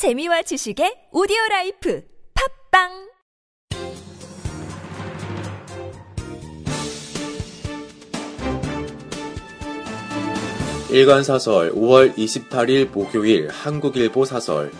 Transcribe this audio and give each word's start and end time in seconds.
재미와 0.00 0.40
지식의 0.40 1.12
오디오 1.12 1.36
라이프 1.50 2.02
팟빵! 2.70 2.88
일간 10.90 11.22
사설 11.22 11.74
5월 11.74 12.16
28일 12.16 12.90
목요일 12.90 13.50
한국일보 13.50 14.24
사설. 14.24 14.72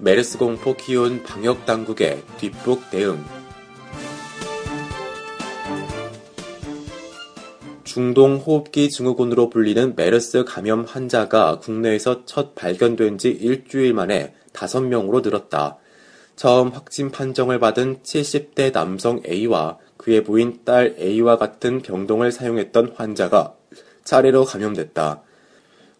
메르스 0.00 0.38
공포 0.38 0.74
키운 0.74 1.22
방역 1.22 1.64
당국의 1.64 2.20
뒷북 2.38 2.90
대응 2.90 3.24
중동 7.92 8.36
호흡기 8.36 8.88
증후군으로 8.88 9.50
불리는 9.50 9.96
메르스 9.96 10.44
감염 10.44 10.84
환자가 10.84 11.58
국내에서 11.58 12.24
첫 12.24 12.54
발견된 12.54 13.18
지 13.18 13.28
일주일 13.28 13.92
만에 13.92 14.32
5명으로 14.54 15.22
늘었다. 15.22 15.76
처음 16.34 16.70
확진 16.70 17.10
판정을 17.10 17.58
받은 17.58 17.98
70대 18.02 18.72
남성 18.72 19.20
A와 19.28 19.76
그의 19.98 20.24
부인 20.24 20.60
딸 20.64 20.96
A와 20.98 21.36
같은 21.36 21.82
병동을 21.82 22.32
사용했던 22.32 22.94
환자가 22.96 23.56
차례로 24.04 24.46
감염됐다. 24.46 25.20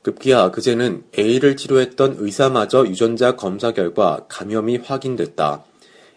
급기야 0.00 0.50
그제는 0.50 1.04
A를 1.18 1.58
치료했던 1.58 2.16
의사마저 2.20 2.86
유전자 2.86 3.36
검사 3.36 3.72
결과 3.72 4.24
감염이 4.30 4.78
확인됐다. 4.78 5.62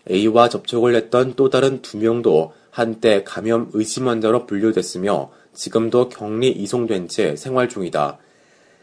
A와 0.10 0.48
접촉을 0.48 0.96
했던 0.96 1.34
또 1.36 1.50
다른 1.50 1.82
두 1.82 1.98
명도 1.98 2.54
한때 2.76 3.24
감염 3.24 3.70
의심 3.72 4.10
환자로 4.10 4.46
분류됐으며 4.48 5.32
지금도 5.54 6.10
격리 6.10 6.52
이송된 6.52 7.08
채 7.08 7.38
생활 7.38 7.70
중이다. 7.70 8.18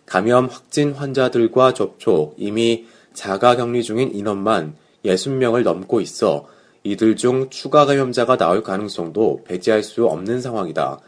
감염 0.06 0.46
확진 0.46 0.92
환자들과 0.92 1.74
접촉 1.74 2.34
이미 2.38 2.86
자가 3.12 3.54
격리 3.54 3.82
중인 3.82 4.14
인원만 4.14 4.76
60명을 5.04 5.62
넘고 5.62 6.00
있어 6.00 6.48
이들 6.84 7.16
중 7.16 7.50
추가 7.50 7.84
감염자가 7.84 8.38
나올 8.38 8.62
가능성도 8.62 9.42
배제할 9.44 9.82
수 9.82 10.06
없는 10.06 10.40
상황이다. 10.40 11.00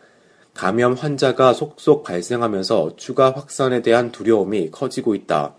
감염 0.53 0.93
환자가 0.93 1.55
속속 1.55 2.03
발생하면서 2.03 2.97
추가 2.99 3.31
확산에 3.31 3.81
대한 3.81 4.13
두려움이 4.13 4.71
커지고 4.71 5.15
있다. 5.15 5.55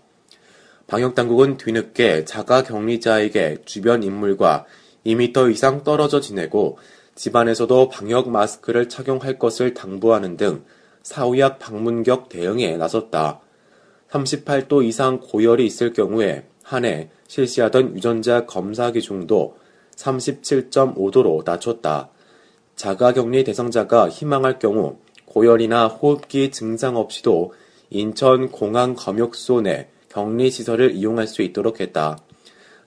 방역당국은 0.86 1.56
뒤늦게 1.56 2.24
자가 2.24 2.62
격리자에게 2.62 3.62
주변 3.64 4.04
인물과 4.04 4.64
2m 5.04 5.52
이상 5.52 5.82
떨어져 5.82 6.20
지내고 6.20 6.78
집안에서도 7.16 7.88
방역 7.88 8.30
마스크를 8.30 8.88
착용할 8.88 9.38
것을 9.38 9.74
당부하는 9.74 10.36
등 10.36 10.64
사후약 11.02 11.58
방문격 11.58 12.28
대응에 12.28 12.76
나섰다. 12.76 13.40
38도 14.10 14.84
이상 14.84 15.18
고열이 15.20 15.66
있을 15.66 15.92
경우에 15.92 16.46
한 16.62 16.84
해 16.84 17.10
실시하던 17.28 17.96
유전자 17.96 18.44
검사 18.44 18.90
기준도 18.90 19.56
37.5도로 19.96 21.44
낮췄다. 21.44 22.10
자가 22.74 23.12
격리 23.12 23.44
대상자가 23.44 24.08
희망할 24.08 24.58
경우 24.58 24.98
고열이나 25.26 25.86
호흡기 25.86 26.50
증상 26.50 26.96
없이도 26.96 27.54
인천 27.90 28.50
공항 28.50 28.94
검역소 28.94 29.62
내 29.62 29.88
격리 30.08 30.50
시설을 30.50 30.94
이용할 30.94 31.26
수 31.26 31.42
있도록 31.42 31.80
했다. 31.80 32.18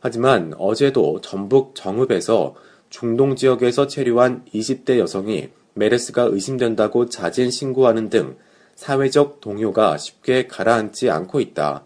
하지만 0.02 0.54
어제도 0.58 1.20
전북 1.22 1.74
정읍에서 1.76 2.56
중동 2.90 3.36
지역에서 3.36 3.88
체류한 3.88 4.46
20대 4.54 4.98
여성이 4.98 5.50
메르스가 5.74 6.24
의심된다고 6.24 7.08
자진 7.08 7.52
신고하는 7.52 8.10
등 8.10 8.36
사회적 8.76 9.42
동요가 9.42 9.98
쉽게 9.98 10.48
가라앉지 10.48 11.10
않고 11.10 11.40
있다. 11.40 11.86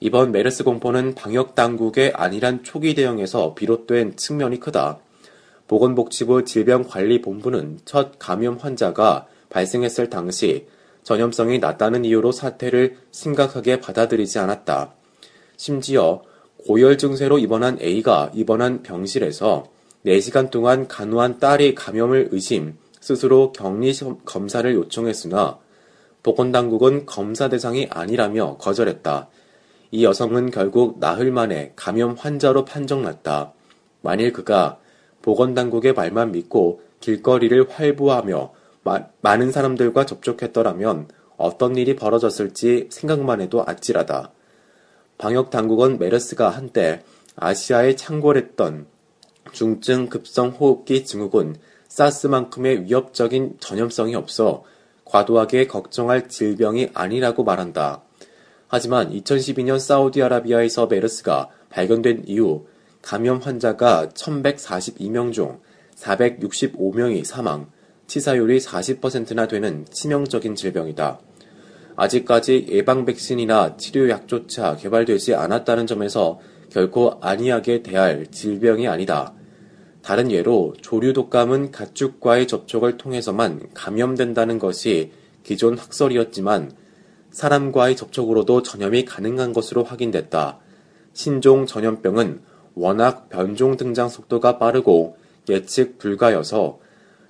이번 0.00 0.32
메르스 0.32 0.64
공포는 0.64 1.14
방역 1.14 1.54
당국의 1.54 2.12
안일한 2.14 2.64
초기 2.64 2.94
대응에서 2.94 3.54
비롯된 3.54 4.16
측면이 4.16 4.60
크다. 4.60 4.98
보건복지부 5.66 6.44
질병관리본부는 6.44 7.80
첫 7.84 8.18
감염 8.18 8.56
환자가 8.56 9.26
발생했을 9.48 10.10
당시 10.10 10.66
전염성이 11.04 11.58
낮다는 11.58 12.04
이유로 12.04 12.32
사태를 12.32 12.96
심각하게 13.12 13.80
받아들이지 13.80 14.38
않았다. 14.38 14.92
심지어 15.56 16.22
고열 16.66 16.98
증세로 16.98 17.38
입원한 17.38 17.78
A가 17.80 18.30
입원한 18.34 18.82
병실에서 18.82 19.64
4시간 20.06 20.50
동안 20.50 20.86
간호한 20.86 21.38
딸이 21.38 21.74
감염을 21.74 22.28
의심, 22.32 22.76
스스로 23.00 23.52
격리 23.52 23.92
검사를 24.24 24.72
요청했으나 24.74 25.58
보건당국은 26.22 27.06
검사 27.06 27.48
대상이 27.48 27.86
아니라며 27.90 28.56
거절했다. 28.58 29.28
이 29.90 30.04
여성은 30.04 30.50
결국 30.50 30.98
나흘 30.98 31.30
만에 31.30 31.72
감염 31.76 32.14
환자로 32.14 32.64
판정났다. 32.64 33.52
만일 34.02 34.32
그가 34.32 34.78
보건당국의 35.22 35.94
말만 35.94 36.32
믿고 36.32 36.82
길거리를 37.00 37.68
활보하며 37.70 38.52
마, 38.82 39.06
많은 39.20 39.52
사람들과 39.52 40.04
접촉했더라면 40.06 41.08
어떤 41.36 41.76
일이 41.76 41.96
벌어졌을지 41.96 42.88
생각만 42.90 43.40
해도 43.40 43.64
아찔하다. 43.66 44.30
방역 45.16 45.50
당국은 45.50 45.98
메르스가 45.98 46.50
한때 46.50 47.02
아시아에 47.36 47.96
창궐했던 47.96 48.86
중증 49.54 50.08
급성 50.08 50.48
호흡기 50.50 51.04
증후군 51.04 51.56
사스만큼의 51.88 52.84
위협적인 52.84 53.56
전염성이 53.60 54.16
없어 54.16 54.64
과도하게 55.04 55.68
걱정할 55.68 56.28
질병이 56.28 56.90
아니라고 56.92 57.44
말한다. 57.44 58.02
하지만 58.66 59.10
2012년 59.12 59.78
사우디아라비아에서 59.78 60.86
메르스가 60.88 61.50
발견된 61.70 62.24
이후 62.26 62.66
감염 63.00 63.38
환자가 63.38 64.08
1142명 64.08 65.32
중 65.32 65.60
465명이 65.96 67.24
사망, 67.24 67.70
치사율이 68.08 68.58
40%나 68.58 69.46
되는 69.46 69.86
치명적인 69.88 70.56
질병이다. 70.56 71.20
아직까지 71.94 72.66
예방 72.70 73.04
백신이나 73.04 73.76
치료 73.76 74.10
약조차 74.10 74.76
개발되지 74.76 75.36
않았다는 75.36 75.86
점에서 75.86 76.40
결코 76.70 77.18
안이하게 77.20 77.84
대할 77.84 78.26
질병이 78.32 78.88
아니다. 78.88 79.32
다른 80.04 80.30
예로 80.30 80.74
조류 80.82 81.14
독감은 81.14 81.70
가축과의 81.70 82.46
접촉을 82.46 82.98
통해서만 82.98 83.70
감염된다는 83.72 84.58
것이 84.58 85.12
기존 85.44 85.78
학설이었지만 85.78 86.72
사람과의 87.30 87.96
접촉으로도 87.96 88.62
전염이 88.62 89.06
가능한 89.06 89.54
것으로 89.54 89.82
확인됐다. 89.82 90.58
신종 91.14 91.64
전염병은 91.64 92.42
워낙 92.74 93.30
변종 93.30 93.78
등장 93.78 94.10
속도가 94.10 94.58
빠르고 94.58 95.16
예측 95.48 95.96
불가여서 95.96 96.80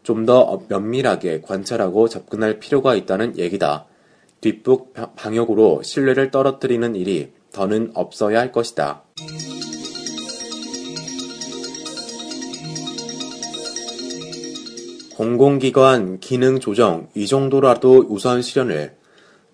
좀 0.02 0.26
더 0.26 0.60
면밀하게 0.68 1.42
관찰하고 1.42 2.08
접근할 2.08 2.58
필요가 2.58 2.96
있다는 2.96 3.38
얘기다. 3.38 3.86
뒷북 4.41 4.94
방역으로 5.14 5.82
신뢰를 5.84 6.32
떨어뜨리는 6.32 6.96
일이 6.96 7.32
더는 7.52 7.92
없어야 7.94 8.41
할 8.41 8.50
것이다. 8.50 9.03
공공기관 15.14 16.19
기능 16.19 16.58
조정 16.58 17.08
이 17.14 17.28
정도라도 17.28 18.04
우선 18.08 18.42
실현을 18.42 18.97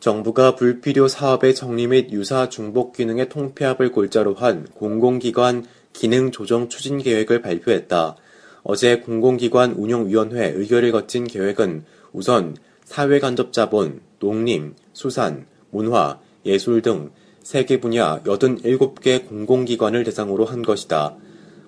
정부가 0.00 0.54
불필요 0.54 1.06
사업의 1.06 1.54
정리 1.54 1.87
및 1.87 2.12
유사 2.12 2.48
중복 2.48 2.94
기능의 2.94 3.28
통폐합을 3.28 3.93
골자로 3.93 4.32
한 4.37 4.66
공공기관 4.72 5.66
기능 5.93 6.31
조정 6.31 6.70
추진 6.70 6.97
계획을 6.97 7.43
발표했다. 7.43 8.16
어제 8.62 9.00
공공기관 9.00 9.72
운영위원회 9.72 10.53
의결을 10.56 10.93
거친 10.93 11.25
계획은 11.25 11.84
우선 12.15 12.56
사회간접자본, 12.84 14.00
농림, 14.19 14.75
수산, 14.94 15.44
문화, 15.70 16.19
예술 16.47 16.81
등 16.81 17.10
세개 17.43 17.81
분야 17.81 18.22
87개 18.22 19.28
공공기관을 19.28 20.05
대상으로 20.05 20.46
한 20.46 20.62
것이다. 20.62 21.17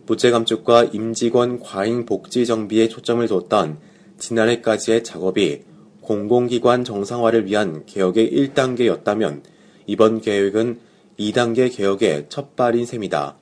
부채 0.06 0.30
감축과 0.30 0.84
임직원 0.92 1.60
과잉 1.60 2.06
복지 2.06 2.44
정비에 2.44 2.88
초점을 2.88 3.26
뒀던 3.26 3.78
지난해까지의 4.18 5.04
작업이 5.04 5.62
공공기관 6.00 6.84
정상화를 6.84 7.46
위한 7.46 7.84
개혁의 7.86 8.32
1단계였다면 8.32 9.42
이번 9.86 10.20
계획은 10.20 10.80
2단계 11.18 11.74
개혁의 11.74 12.26
첫 12.28 12.56
발인 12.56 12.84
셈이다. 12.84 13.36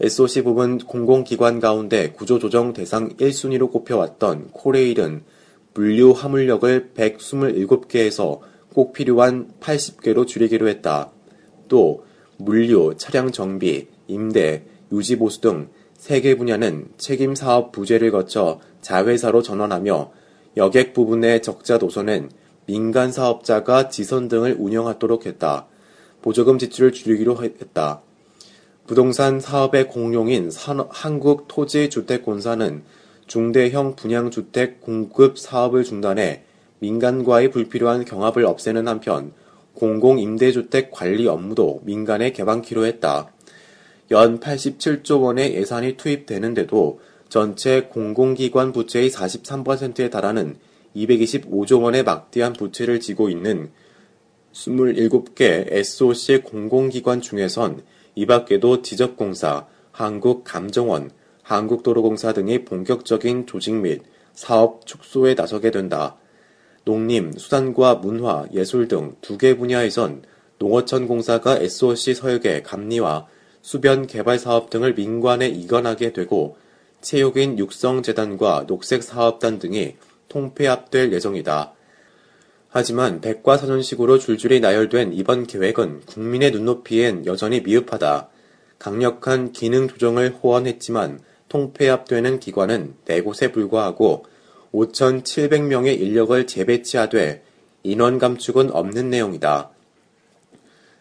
SOC 0.00 0.42
부분 0.42 0.78
공공기관 0.78 1.60
가운데 1.60 2.10
구조조정 2.10 2.72
대상 2.72 3.10
1순위로 3.16 3.70
꼽혀왔던 3.70 4.48
코레일은 4.52 5.22
물류 5.74 6.12
화물력을 6.12 6.92
127개에서 6.96 8.40
꼭 8.72 8.92
필요한 8.92 9.50
80개로 9.60 10.26
줄이기로 10.26 10.68
했다. 10.68 11.12
또 11.68 12.04
물류, 12.38 12.94
차량 12.96 13.30
정비, 13.30 13.86
임대, 14.08 14.64
유지 14.94 15.18
보수 15.18 15.40
등 15.40 15.68
세 16.04 16.20
개 16.20 16.36
분야는 16.36 16.88
책임 16.98 17.34
사업 17.34 17.72
부재를 17.72 18.10
거쳐 18.10 18.60
자회사로 18.82 19.40
전환하며 19.42 20.12
여객 20.58 20.92
부분의 20.92 21.40
적자 21.40 21.78
노선은 21.78 22.30
민간 22.66 23.10
사업자가 23.10 23.88
지선 23.88 24.28
등을 24.28 24.56
운영하도록 24.58 25.24
했다. 25.24 25.66
보조금 26.20 26.58
지출을 26.58 26.92
줄이기로 26.92 27.42
했다. 27.42 28.02
부동산 28.86 29.40
사업의 29.40 29.88
공룡인 29.88 30.50
한국토지주택공사는 30.90 32.82
중대형 33.26 33.96
분양주택 33.96 34.82
공급 34.82 35.38
사업을 35.38 35.84
중단해 35.84 36.42
민간과의 36.80 37.50
불필요한 37.50 38.04
경합을 38.04 38.44
없애는 38.44 38.88
한편 38.88 39.32
공공임대주택 39.72 40.90
관리 40.90 41.26
업무도 41.26 41.80
민간에 41.84 42.32
개방키로 42.32 42.84
했다. 42.84 43.32
연 44.10 44.38
87조 44.40 45.22
원의 45.22 45.54
예산이 45.54 45.96
투입되는데도 45.96 47.00
전체 47.28 47.82
공공기관 47.82 48.72
부채의 48.72 49.10
43%에 49.10 50.10
달하는 50.10 50.56
225조 50.94 51.82
원의 51.82 52.04
막대한 52.04 52.52
부채를 52.52 53.00
지고 53.00 53.28
있는 53.28 53.70
27개 54.52 55.66
SOC 55.68 56.42
공공기관 56.42 57.20
중에선 57.20 57.82
이 58.14 58.26
밖에도 58.26 58.82
지적공사, 58.82 59.66
한국감정원, 59.90 61.10
한국도로공사 61.42 62.32
등이 62.32 62.64
본격적인 62.64 63.46
조직 63.46 63.74
및 63.74 64.02
사업 64.32 64.86
축소에 64.86 65.34
나서게 65.34 65.70
된다. 65.70 66.16
농림, 66.84 67.32
수산과 67.32 67.96
문화, 67.96 68.46
예술 68.52 68.86
등 68.88 69.16
두 69.20 69.38
개 69.38 69.56
분야에선 69.56 70.22
농어촌 70.58 71.08
공사가 71.08 71.56
SOC 71.58 72.14
서역의 72.14 72.62
감리와 72.62 73.26
수변 73.64 74.06
개발 74.06 74.38
사업 74.38 74.68
등을 74.68 74.92
민관에 74.92 75.48
이관하게 75.48 76.12
되고 76.12 76.58
체육인 77.00 77.58
육성재단과 77.58 78.66
녹색사업단 78.68 79.58
등이 79.58 79.96
통폐합될 80.28 81.14
예정이다. 81.14 81.72
하지만 82.68 83.22
백과사전식으로 83.22 84.18
줄줄이 84.18 84.60
나열된 84.60 85.14
이번 85.14 85.46
계획은 85.46 86.02
국민의 86.04 86.50
눈높이엔 86.50 87.24
여전히 87.24 87.62
미흡하다. 87.62 88.28
강력한 88.78 89.52
기능 89.52 89.88
조정을 89.88 90.36
호언했지만 90.42 91.20
통폐합되는 91.48 92.40
기관은 92.40 92.96
네 93.06 93.22
곳에 93.22 93.50
불과하고 93.50 94.26
5,700명의 94.74 95.98
인력을 95.98 96.46
재배치하되 96.46 97.42
인원 97.82 98.18
감축은 98.18 98.72
없는 98.72 99.08
내용이다. 99.08 99.70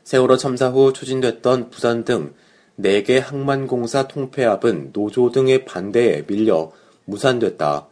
세월호 0.06 0.38
참사 0.38 0.70
후 0.70 0.94
추진됐던 0.94 1.70
부산 1.70 2.06
등 2.06 2.34
4개 2.80 3.20
항만공사 3.20 4.08
통폐합은 4.08 4.94
노조 4.94 5.32
등의 5.32 5.66
반대에 5.66 6.26
밀려 6.26 6.72
무산됐다. 7.06 7.88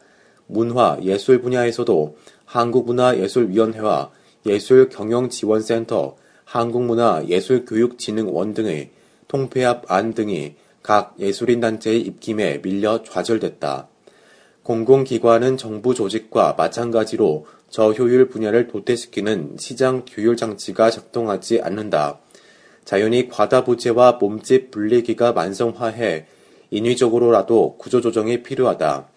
문화, 0.48 0.98
예술 1.04 1.42
분야에서도 1.42 2.16
한국문화예술위원회와 2.46 4.12
예술경영지원센터, 4.46 6.16
한국문화예술교육진흥원 6.46 8.54
등의 8.54 8.92
통폐합 9.28 9.92
안 9.92 10.14
등이 10.14 10.56
각 10.84 11.16
예술인단체의 11.20 12.02
입김에 12.02 12.62
밀려 12.62 13.04
좌절됐다. 13.04 13.88
공공기관은 14.64 15.58
정부 15.58 15.94
조직과 15.94 16.56
마찬가지로 16.58 17.46
저효율 17.70 18.30
분야를 18.30 18.68
도태시키는 18.68 19.56
시장 19.58 20.04
규율 20.06 20.36
장치가 20.36 20.90
작동하지 20.90 21.62
않는다. 21.62 22.20
자연히 22.86 23.30
과다 23.30 23.64
부채와 23.64 24.14
몸집 24.14 24.72
분리기가 24.72 25.34
만성화해 25.34 26.26
인위적으로라도 26.72 27.76
구조조정이 27.78 28.44
필요하다. 28.44 29.08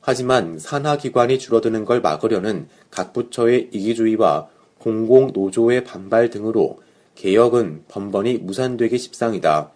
하지만 0.00 0.58
산하기관이 0.58 1.38
줄어드는 1.38 1.84
걸 1.84 2.00
막으려는 2.00 2.68
각 2.90 3.12
부처의 3.12 3.70
이기주의와 3.72 4.48
공공노조의 4.78 5.84
반발 5.84 6.30
등으로 6.30 6.78
개혁은 7.16 7.84
번번이 7.88 8.38
무산되기 8.38 8.98
십상이다. 8.98 9.72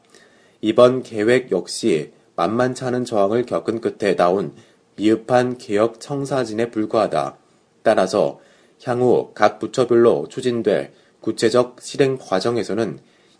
이번 0.61 1.03
계획 1.03 1.51
역시 1.51 2.13
만만치 2.37 2.85
않은 2.85 3.05
저항을 3.05 3.45
겪은 3.47 3.81
끝에 3.81 4.15
나온 4.15 4.53
미흡한 4.97 5.59
개혁 5.59 5.99
청사진에 5.99 6.71
불과하다. 6.71 7.37
따라서 7.83 8.41
향후 8.85 9.33
각 9.35 9.59
부처별로 9.59 10.29
추진될 10.29 10.93
구체적 11.21 11.79
실행 11.81 12.19
과정에서는 12.19 12.99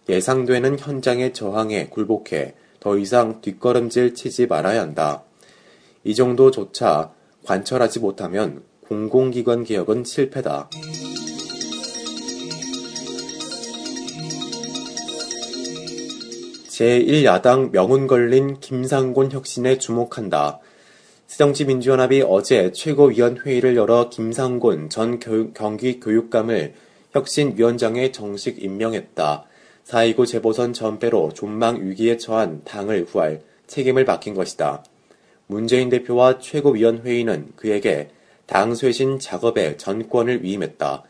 예상되는 0.09 0.79
현장의 0.79 1.33
저항에 1.33 1.87
굴복해 1.87 2.55
더 2.81 2.99
이상 2.99 3.41
뒷걸음질 3.41 4.15
치지 4.15 4.47
말아야 4.47 4.81
한다. 4.81 5.23
이 6.03 6.15
정도조차 6.15 7.13
관철하지 7.45 8.01
못하면 8.01 8.63
공공기관 8.83 9.65
개혁은 9.65 10.05
실패다. 10.05 10.71
제1야당 16.69 17.73
명운 17.73 18.07
걸린 18.07 18.59
김상곤 18.59 19.33
혁신에 19.33 19.77
주목한다. 19.77 20.61
새정치 21.27 21.67
민주연합이 21.67 22.23
어제 22.27 22.73
최고위원회의를 22.73 23.77
열어 23.77 24.09
김상곤 24.09 24.89
전 24.89 25.21
교육, 25.21 25.53
경기교육감을 25.53 26.73
혁신위원장에 27.13 28.13
정식 28.13 28.63
임명했다. 28.63 29.45
4.29 29.87 30.27
재보선 30.27 30.73
전패로 30.73 31.33
존망 31.35 31.89
위기에 31.89 32.17
처한 32.17 32.63
당을 32.65 33.07
구할 33.07 33.41
책임을 33.67 34.05
맡긴 34.05 34.35
것이다. 34.35 34.85
문재인 35.47 35.89
대표와 35.89 36.39
최고위원회의는 36.39 37.53
그에게 37.57 38.11
당 38.47 38.75
쇄신 38.75 39.19
작업에 39.19 39.77
전권을 39.77 40.45
위임했다. 40.45 41.05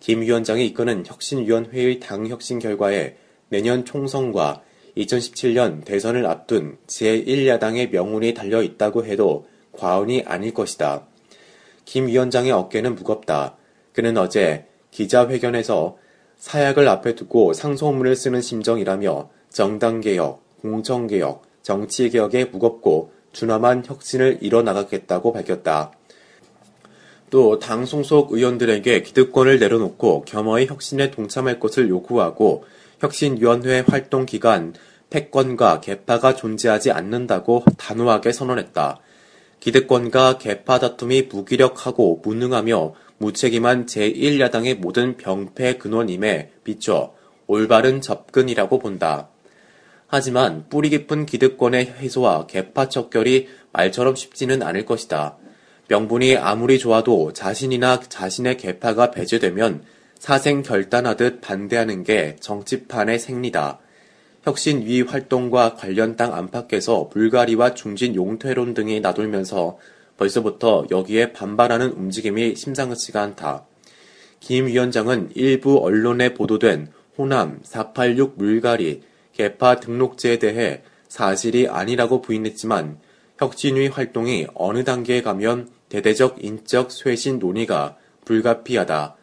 김 0.00 0.20
위원장이 0.20 0.66
이끄는 0.66 1.04
혁신위원회의 1.06 2.00
당 2.00 2.26
혁신 2.26 2.58
결과에 2.58 3.16
내년 3.48 3.84
총선과 3.84 4.62
2017년 4.96 5.84
대선을 5.84 6.26
앞둔 6.26 6.78
제1야당의 6.86 7.90
명운이 7.90 8.34
달려 8.34 8.62
있다고 8.62 9.04
해도 9.04 9.46
과언이 9.72 10.22
아닐 10.26 10.54
것이다. 10.54 11.06
김 11.84 12.06
위원장의 12.06 12.52
어깨는 12.52 12.94
무겁다. 12.94 13.56
그는 13.92 14.16
어제 14.16 14.66
기자회견에서 14.90 15.96
사약을 16.38 16.86
앞에 16.88 17.14
두고 17.14 17.52
상소문을 17.52 18.14
쓰는 18.14 18.40
심정이라며 18.40 19.30
정당개혁, 19.50 20.60
공정개혁, 20.60 21.42
정치개혁에 21.62 22.46
무겁고 22.46 23.12
준엄한 23.32 23.84
혁신을 23.84 24.38
이뤄나가겠다고 24.40 25.32
밝혔다. 25.32 25.92
또당 27.30 27.86
송속 27.86 28.32
의원들에게 28.32 29.02
기득권을 29.02 29.58
내려놓고 29.58 30.24
겸허히 30.26 30.66
혁신에 30.66 31.10
동참할 31.10 31.58
것을 31.58 31.88
요구하고 31.88 32.64
혁신위원회 33.00 33.84
활동 33.86 34.26
기간 34.26 34.74
패권과 35.10 35.80
개파가 35.80 36.34
존재하지 36.34 36.92
않는다고 36.92 37.64
단호하게 37.76 38.32
선언했다. 38.32 39.00
기득권과 39.60 40.38
개파 40.38 40.78
다툼이 40.78 41.22
무기력하고 41.22 42.20
무능하며 42.22 42.94
무책임한 43.18 43.86
제1야당의 43.86 44.76
모든 44.76 45.16
병폐 45.16 45.78
근원임에 45.78 46.50
비춰 46.64 47.14
올바른 47.46 48.00
접근이라고 48.00 48.78
본다. 48.78 49.28
하지만 50.08 50.66
뿌리 50.68 50.90
깊은 50.90 51.26
기득권의 51.26 51.94
해소와 51.98 52.46
개파 52.46 52.88
척결이 52.88 53.48
말처럼 53.72 54.14
쉽지는 54.14 54.62
않을 54.62 54.84
것이다. 54.84 55.36
명분이 55.88 56.36
아무리 56.36 56.78
좋아도 56.78 57.32
자신이나 57.32 58.00
자신의 58.00 58.56
개파가 58.56 59.10
배제되면 59.10 59.82
사생 60.18 60.62
결단하듯 60.62 61.40
반대하는 61.40 62.02
게 62.02 62.36
정치판의 62.40 63.18
생리다. 63.18 63.78
혁신위 64.44 65.02
활동과 65.02 65.74
관련 65.74 66.16
땅 66.16 66.34
안팎에서 66.34 67.08
불가리와 67.08 67.74
중진 67.74 68.14
용퇴론 68.14 68.74
등이 68.74 69.00
나돌면서 69.00 69.78
벌써부터 70.16 70.86
여기에 70.90 71.32
반발하는 71.32 71.92
움직임이 71.92 72.54
심상치가 72.54 73.22
않다. 73.22 73.66
김 74.40 74.66
위원장은 74.66 75.30
일부 75.34 75.78
언론에 75.78 76.34
보도된 76.34 76.92
호남 77.18 77.60
486 77.62 78.34
물갈이 78.36 79.02
개파 79.32 79.80
등록제에 79.80 80.38
대해 80.38 80.82
사실이 81.08 81.68
아니라고 81.68 82.22
부인했지만 82.22 82.98
혁신위 83.38 83.88
활동이 83.88 84.46
어느 84.54 84.84
단계에 84.84 85.22
가면 85.22 85.70
대대적 85.88 86.42
인적 86.42 86.90
쇄신 86.90 87.38
논의가 87.38 87.96
불가피하다. 88.24 89.16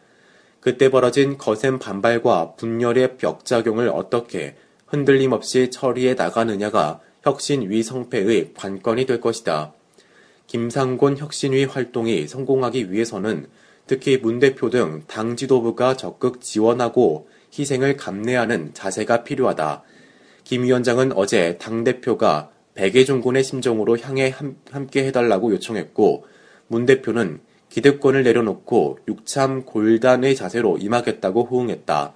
그때 0.60 0.88
벌어진 0.88 1.36
거센 1.36 1.78
반발과 1.78 2.54
분열의 2.54 3.18
벽작용을 3.18 3.88
어떻게 3.88 4.56
흔들림 4.86 5.32
없이 5.32 5.70
처리해 5.70 6.14
나가느냐가 6.14 7.00
혁신위 7.22 7.82
성패의 7.82 8.54
관건이 8.54 9.06
될 9.06 9.20
것이다. 9.20 9.74
김상곤 10.46 11.18
혁신위 11.18 11.64
활동이 11.64 12.28
성공하기 12.28 12.92
위해서는 12.92 13.46
특히 13.86 14.18
문 14.18 14.38
대표 14.38 14.70
등 14.70 15.02
당 15.06 15.36
지도부가 15.36 15.96
적극 15.96 16.40
지원하고 16.40 17.28
희생을 17.56 17.96
감내하는 17.96 18.72
자세가 18.74 19.24
필요하다. 19.24 19.82
김 20.44 20.62
위원장은 20.64 21.12
어제 21.12 21.56
당대표가 21.58 22.50
백예종군의 22.74 23.44
심정으로 23.44 23.98
향해 23.98 24.34
함께 24.70 25.06
해달라고 25.06 25.52
요청했고 25.52 26.26
문 26.66 26.86
대표는 26.86 27.40
기득권을 27.70 28.22
내려놓고 28.22 28.98
육참 29.08 29.64
골단의 29.64 30.36
자세로 30.36 30.78
임하겠다고 30.78 31.44
호응했다. 31.44 32.14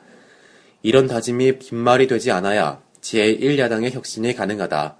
이런 0.82 1.06
다짐이 1.06 1.58
빈말이 1.58 2.06
되지 2.06 2.30
않아야 2.30 2.82
제1야당의 3.00 3.92
혁신이 3.92 4.34
가능하다. 4.34 4.97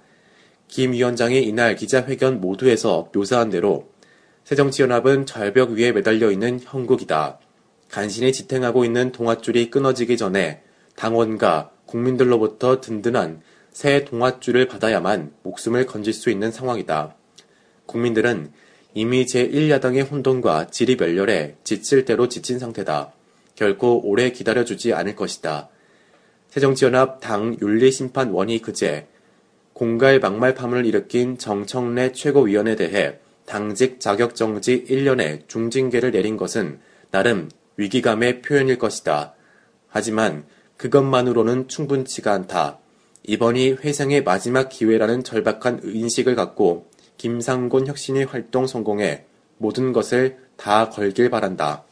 김 0.69 0.93
위원장이 0.93 1.41
이날 1.41 1.75
기자회견 1.75 2.39
모두에서 2.39 3.09
묘사한 3.13 3.49
대로 3.49 3.89
새정치연합은 4.43 5.25
절벽 5.25 5.71
위에 5.71 5.91
매달려 5.91 6.31
있는 6.31 6.59
형국이다. 6.61 7.39
간신히 7.89 8.31
지탱하고 8.31 8.85
있는 8.85 9.11
동아줄이 9.11 9.71
끊어지기 9.71 10.15
전에 10.15 10.61
당원과 10.95 11.71
국민들로부터 11.87 12.81
든든한 12.81 13.41
새 13.71 14.05
동아줄을 14.05 14.67
받아야만 14.67 15.33
목숨을 15.41 15.87
건질 15.87 16.13
수 16.13 16.29
있는 16.29 16.51
상황이다. 16.51 17.15
국민들은 17.87 18.51
이미 18.93 19.25
제1야당의 19.25 20.09
혼돈과 20.09 20.67
지리멸렬에 20.67 21.55
지칠 21.63 22.05
대로 22.05 22.27
지친 22.29 22.59
상태다. 22.59 23.13
결코 23.55 24.07
오래 24.07 24.31
기다려주지 24.31 24.93
않을 24.93 25.15
것이다. 25.15 25.69
새정치연합 26.49 27.21
당 27.21 27.57
윤리심판원이 27.59 28.61
그제 28.61 29.07
공갈 29.79 30.19
막말 30.19 30.55
파문을 30.55 30.85
일으킨 30.85 31.37
정청래 31.37 32.11
최고위원에 32.11 32.75
대해 32.75 33.17
당직 33.45 34.01
자격정지 34.01 34.83
1년의 34.89 35.47
중징계를 35.47 36.11
내린 36.11 36.35
것은 36.35 36.81
나름 37.11 37.47
위기감의 37.77 38.41
표현일 38.41 38.77
것이다. 38.77 39.35
하지만 39.87 40.43
그것만으로는 40.75 41.69
충분치가 41.69 42.33
않다. 42.33 42.79
이번이 43.23 43.77
회생의 43.81 44.25
마지막 44.25 44.67
기회라는 44.67 45.23
절박한 45.23 45.79
인식을 45.85 46.35
갖고 46.35 46.89
김상곤 47.15 47.87
혁신의 47.87 48.25
활동 48.25 48.67
성공에 48.67 49.27
모든 49.59 49.93
것을 49.93 50.39
다 50.57 50.89
걸길 50.89 51.29
바란다. 51.29 51.85